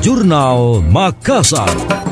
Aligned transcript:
Jurnal 0.00 0.80
Makassar. 0.80 2.09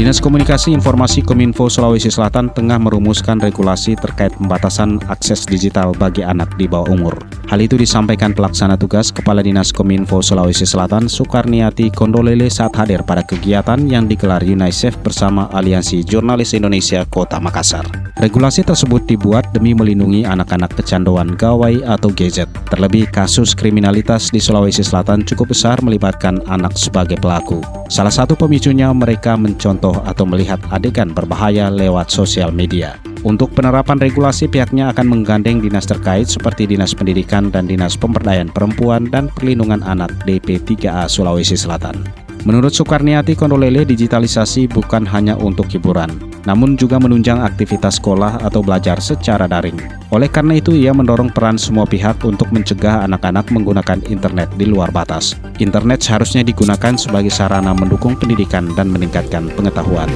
Dinas 0.00 0.16
Komunikasi 0.16 0.72
Informasi 0.72 1.20
Kominfo 1.20 1.68
Sulawesi 1.68 2.08
Selatan 2.08 2.48
tengah 2.56 2.80
merumuskan 2.80 3.36
regulasi 3.36 4.00
terkait 4.00 4.32
pembatasan 4.32 4.96
akses 5.12 5.44
digital 5.44 5.92
bagi 5.92 6.24
anak 6.24 6.56
di 6.56 6.64
bawah 6.64 6.88
umur. 6.88 7.20
Hal 7.52 7.60
itu 7.60 7.76
disampaikan 7.76 8.32
pelaksana 8.32 8.80
tugas 8.80 9.12
Kepala 9.12 9.44
Dinas 9.44 9.76
Kominfo 9.76 10.24
Sulawesi 10.24 10.64
Selatan 10.64 11.04
Soekarniati 11.04 11.92
Kondolele 11.92 12.48
saat 12.48 12.72
hadir 12.80 13.04
pada 13.04 13.20
kegiatan 13.20 13.76
yang 13.84 14.08
digelar 14.08 14.40
UNICEF 14.40 14.96
bersama 15.04 15.52
Aliansi 15.52 16.00
Jurnalis 16.00 16.56
Indonesia 16.56 17.04
Kota 17.04 17.36
Makassar. 17.36 17.84
Regulasi 18.24 18.64
tersebut 18.64 19.04
dibuat 19.04 19.52
demi 19.52 19.76
melindungi 19.76 20.24
anak-anak 20.24 20.80
kecanduan 20.80 21.36
gawai 21.36 21.84
atau 21.84 22.08
gadget. 22.08 22.48
Terlebih 22.72 23.04
kasus 23.12 23.52
kriminalitas 23.52 24.32
di 24.32 24.40
Sulawesi 24.40 24.80
Selatan 24.80 25.28
cukup 25.28 25.52
besar 25.52 25.76
melibatkan 25.84 26.40
anak 26.48 26.72
sebagai 26.80 27.20
pelaku. 27.20 27.60
Salah 27.90 28.14
satu 28.14 28.38
pemicunya 28.38 28.86
mereka 28.94 29.34
mencontoh 29.34 29.89
atau 30.06 30.24
melihat 30.28 30.62
adegan 30.70 31.10
berbahaya 31.10 31.72
lewat 31.72 32.12
sosial 32.12 32.54
media. 32.54 33.00
Untuk 33.20 33.52
penerapan 33.52 34.00
regulasi 34.00 34.48
pihaknya 34.48 34.88
akan 34.96 35.04
menggandeng 35.04 35.60
dinas 35.60 35.84
terkait 35.84 36.24
seperti 36.24 36.64
Dinas 36.64 36.96
Pendidikan 36.96 37.52
dan 37.52 37.68
Dinas 37.68 37.92
Pemberdayaan 37.92 38.48
Perempuan 38.48 39.12
dan 39.12 39.28
Perlindungan 39.28 39.84
Anak 39.84 40.08
DP3A 40.24 41.04
Sulawesi 41.04 41.52
Selatan. 41.52 42.00
Menurut 42.48 42.72
Soekarniati 42.72 43.36
Kondolele, 43.36 43.84
digitalisasi 43.84 44.72
bukan 44.72 45.04
hanya 45.04 45.36
untuk 45.36 45.68
hiburan, 45.68 46.08
namun 46.48 46.78
juga 46.78 46.96
menunjang 47.00 47.42
aktivitas 47.42 48.00
sekolah 48.00 48.40
atau 48.44 48.64
belajar 48.64 49.00
secara 49.02 49.44
daring. 49.50 49.76
Oleh 50.14 50.28
karena 50.30 50.56
itu, 50.56 50.72
ia 50.72 50.90
mendorong 50.90 51.32
peran 51.32 51.60
semua 51.60 51.84
pihak 51.84 52.22
untuk 52.24 52.48
mencegah 52.54 53.04
anak-anak 53.04 53.48
menggunakan 53.52 54.00
internet 54.08 54.48
di 54.56 54.66
luar 54.68 54.88
batas. 54.94 55.36
Internet 55.60 56.02
seharusnya 56.04 56.46
digunakan 56.46 56.96
sebagai 56.96 57.30
sarana 57.30 57.76
mendukung 57.76 58.16
pendidikan 58.16 58.72
dan 58.74 58.88
meningkatkan 58.90 59.52
pengetahuan. 59.54 60.08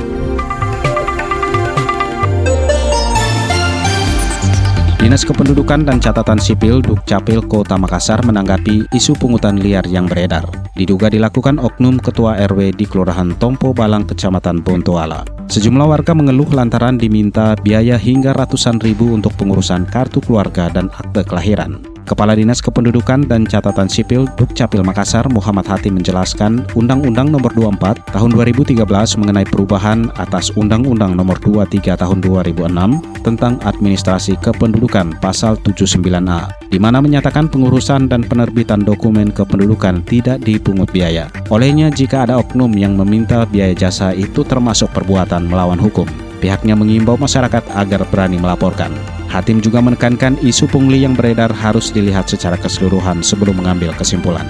Dinas 5.04 5.20
Kependudukan 5.20 5.84
dan 5.84 6.00
Catatan 6.00 6.40
Sipil 6.40 6.80
Dukcapil 6.80 7.44
Kota 7.44 7.76
Makassar 7.76 8.24
menanggapi 8.24 8.88
isu 8.88 9.12
pungutan 9.12 9.60
liar 9.60 9.84
yang 9.84 10.08
beredar. 10.08 10.48
Diduga 10.72 11.12
dilakukan 11.12 11.60
oknum 11.60 12.00
Ketua 12.00 12.40
RW 12.48 12.72
di 12.72 12.88
Kelurahan 12.88 13.36
Tompo 13.36 13.76
Balang, 13.76 14.08
Kecamatan 14.08 14.64
Bontoala. 14.64 15.33
Sejumlah 15.44 15.86
warga 15.86 16.12
mengeluh 16.16 16.50
lantaran 16.50 16.98
diminta 16.98 17.54
biaya 17.54 18.00
hingga 18.00 18.34
ratusan 18.34 18.82
ribu 18.82 19.12
untuk 19.14 19.36
pengurusan 19.38 19.86
kartu 19.86 20.18
keluarga 20.24 20.72
dan 20.72 20.90
akte 20.90 21.22
kelahiran. 21.22 21.93
Kepala 22.04 22.36
Dinas 22.36 22.60
Kependudukan 22.60 23.24
dan 23.24 23.48
Catatan 23.48 23.88
Sipil 23.88 24.28
Dukcapil 24.36 24.84
Makassar 24.84 25.24
Muhammad 25.32 25.64
Hati 25.64 25.88
menjelaskan 25.88 26.68
Undang-Undang 26.76 27.32
Nomor 27.32 27.56
24 27.56 28.12
Tahun 28.12 28.30
2013 28.36 28.84
mengenai 29.24 29.48
perubahan 29.48 30.12
atas 30.20 30.52
Undang-Undang 30.52 31.16
Nomor 31.16 31.40
23 31.40 31.96
Tahun 31.96 32.18
2006 32.20 33.24
tentang 33.24 33.56
Administrasi 33.64 34.36
Kependudukan 34.36 35.16
Pasal 35.16 35.56
79A 35.64 36.64
di 36.68 36.82
mana 36.82 36.98
menyatakan 37.00 37.46
pengurusan 37.48 38.10
dan 38.10 38.26
penerbitan 38.26 38.82
dokumen 38.82 39.30
kependudukan 39.30 40.02
tidak 40.04 40.42
dipungut 40.42 40.90
biaya. 40.90 41.30
Olehnya 41.54 41.86
jika 41.86 42.26
ada 42.26 42.36
oknum 42.36 42.74
yang 42.74 42.98
meminta 42.98 43.46
biaya 43.46 43.72
jasa 43.72 44.10
itu 44.10 44.42
termasuk 44.42 44.90
perbuatan 44.90 45.46
melawan 45.46 45.78
hukum. 45.78 46.10
Pihaknya 46.42 46.74
mengimbau 46.74 47.14
masyarakat 47.14 47.62
agar 47.78 48.02
berani 48.10 48.42
melaporkan. 48.42 49.13
Hatim 49.34 49.58
juga 49.58 49.82
menekankan 49.82 50.38
isu 50.46 50.70
pungli 50.70 51.02
yang 51.02 51.18
beredar 51.18 51.50
harus 51.50 51.90
dilihat 51.90 52.30
secara 52.30 52.54
keseluruhan 52.54 53.18
sebelum 53.18 53.58
mengambil 53.58 53.90
kesimpulan. 53.98 54.46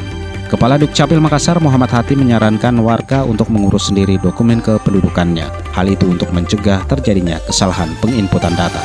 Kepala 0.52 0.76
Dukcapil 0.76 1.24
Makassar 1.24 1.56
Muhammad 1.56 1.88
Hatim 1.88 2.20
menyarankan 2.20 2.76
warga 2.84 3.24
untuk 3.24 3.48
mengurus 3.48 3.88
sendiri 3.88 4.20
dokumen 4.20 4.60
kependudukannya. 4.60 5.48
Hal 5.72 5.88
itu 5.88 6.04
untuk 6.04 6.28
mencegah 6.36 6.84
terjadinya 6.84 7.40
kesalahan 7.48 7.96
penginputan 8.04 8.52
data. 8.52 8.84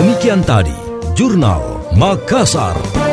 Demikian 0.00 0.40
tadi, 0.40 0.72
Jurnal 1.12 1.92
Makassar. 1.92 3.07